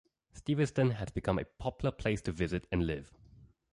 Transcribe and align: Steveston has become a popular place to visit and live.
Steveston 0.33 0.93
has 0.95 1.11
become 1.11 1.37
a 1.37 1.45
popular 1.45 1.91
place 1.91 2.23
to 2.23 2.31
visit 2.31 2.65
and 2.71 2.87
live. 2.87 3.11